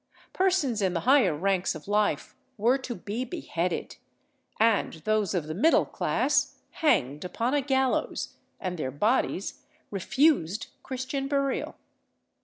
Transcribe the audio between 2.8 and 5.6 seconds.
be beheaded, and those of the